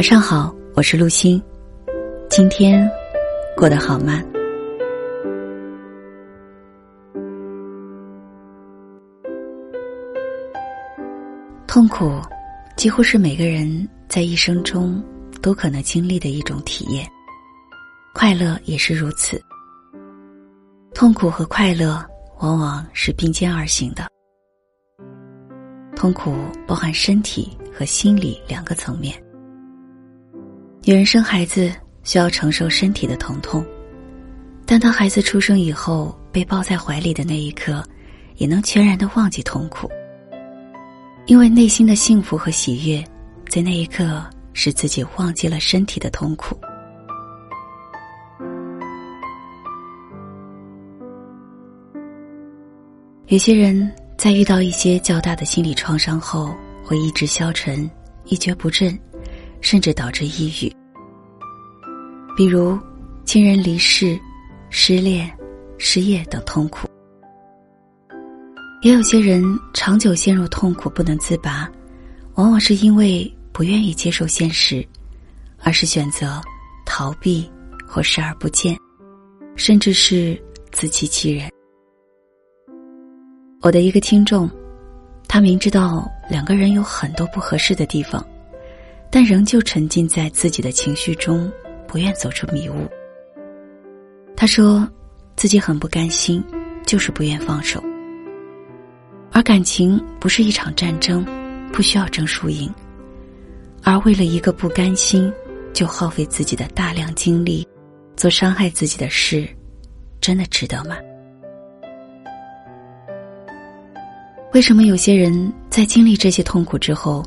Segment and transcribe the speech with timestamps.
[0.00, 1.38] 晚上好，我是陆欣。
[2.30, 2.90] 今天
[3.54, 4.24] 过得好吗？
[11.66, 12.18] 痛苦
[12.78, 15.04] 几乎是每个人在一生中
[15.42, 17.06] 都可能经历的一种体验，
[18.14, 19.38] 快乐也是如此。
[20.94, 22.02] 痛苦和快乐
[22.38, 24.08] 往往是并肩而行的。
[25.94, 26.34] 痛苦
[26.66, 29.22] 包含身体和心理两个层面。
[30.82, 31.70] 女人生孩子
[32.04, 33.62] 需要承受身体的疼痛，
[34.64, 37.84] 但当孩子出生以后，被抱在怀里的那一刻，
[38.36, 39.90] 也能全然的忘记痛苦，
[41.26, 43.04] 因为内心的幸福和喜悦，
[43.46, 46.58] 在那一刻使自己忘记了身体的痛苦。
[53.26, 57.88] 有些人在遇到一些较大的心理创伤后，会意志消沉、
[58.24, 58.98] 一蹶不振，
[59.60, 60.72] 甚至导致抑郁。
[62.36, 62.78] 比如，
[63.24, 64.18] 亲人离世、
[64.70, 65.30] 失恋、
[65.78, 66.88] 失业等痛苦。
[68.82, 69.42] 也有些人
[69.74, 71.70] 长久陷入痛苦不能自拔，
[72.34, 74.82] 往往是因为不愿意接受现实，
[75.62, 76.40] 而是选择
[76.86, 77.50] 逃避
[77.86, 78.74] 或视而不见，
[79.54, 80.40] 甚至是
[80.72, 81.50] 自欺欺人。
[83.60, 84.48] 我的一个听众，
[85.28, 88.26] 他明知道两个人有很多不合适的地方，
[89.10, 91.50] 但仍旧沉浸在自己的情绪中，
[91.86, 92.88] 不愿走出迷雾。
[94.36, 94.88] 他说，
[95.36, 96.42] 自己很不甘心，
[96.86, 97.82] 就是不愿放手。
[99.32, 101.26] 而感情不是一场战争，
[101.72, 102.72] 不需要争输赢，
[103.82, 105.32] 而为了一个不甘心，
[105.72, 107.66] 就耗费自己的大量精力，
[108.16, 109.48] 做伤害自己的事，
[110.20, 110.96] 真的值得吗？
[114.52, 117.24] 为什么有些人在经历这些痛苦之后，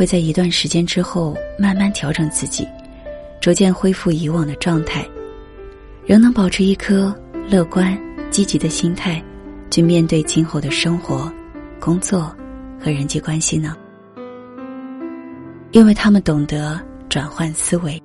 [0.00, 2.66] 会在一段时间之后慢慢调整自己，
[3.38, 5.06] 逐渐恢复以往的状态，
[6.06, 7.14] 仍能保持一颗
[7.50, 9.22] 乐观积极的心态，
[9.70, 11.30] 去面对今后的生活、
[11.78, 12.34] 工作
[12.82, 13.76] 和人际关系呢？
[15.72, 16.80] 因为他们懂得
[17.10, 18.02] 转换思维。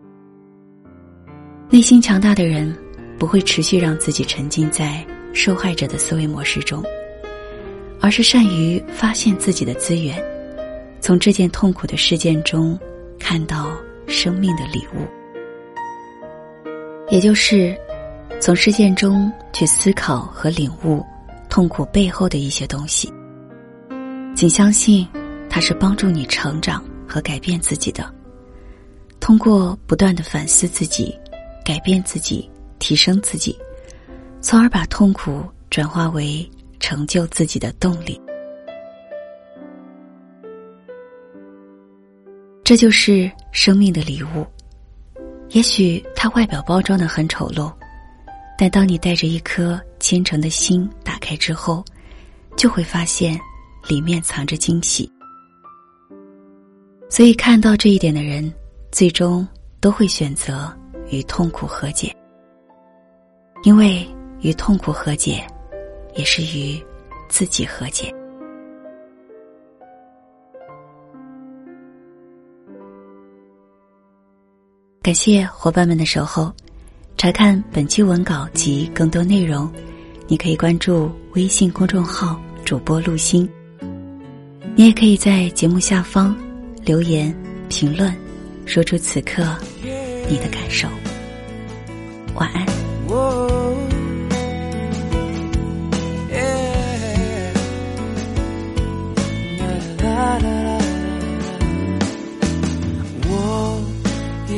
[1.70, 2.76] 内心强大的人，
[3.18, 6.84] 不会持续让自己沉浸在受害者的思维模式中。
[8.02, 10.22] 而是善于发现自己的资源，
[11.06, 12.76] 从这件痛苦的事件中
[13.20, 13.78] 看到
[14.08, 15.06] 生命的礼物，
[17.12, 17.78] 也就是
[18.42, 21.06] 从事件中去思考和领悟
[21.48, 23.14] 痛苦背后的一些东西。
[24.36, 25.08] 请相信，
[25.48, 28.12] 它是帮助你成长和改变自己的。
[29.20, 31.16] 通过不断的反思自己、
[31.64, 32.50] 改变自己、
[32.80, 33.56] 提升自己，
[34.42, 36.50] 从而把痛苦转化为。
[36.78, 38.20] 成就自己的动力，
[42.66, 44.46] 这就是生命的礼物。
[45.50, 47.72] 也许它外表包装的很丑陋，
[48.58, 51.86] 但当你带着一颗虔诚的心打开之后，
[52.58, 53.40] 就会发现
[53.88, 55.10] 里面藏着惊喜。
[57.08, 58.52] 所以，看到这一点的人，
[58.92, 59.48] 最终
[59.80, 60.76] 都会选择
[61.12, 62.12] 与痛苦和解，
[63.64, 64.06] 因为
[64.42, 65.46] 与痛苦和解。
[66.18, 66.82] 也是与
[67.28, 68.10] 自己和解。
[75.06, 76.52] 感谢伙伴们的守候。
[77.16, 79.72] 查看本期文稿及更多内容，
[80.26, 83.48] 你可以关注微信公众号“主播陆星”。
[84.76, 86.36] 你也可以在节目下方
[86.84, 87.32] 留言
[87.70, 88.12] 评论，
[88.66, 89.56] 说出此刻
[90.28, 90.88] 你的感受。
[92.34, 93.65] 晚安。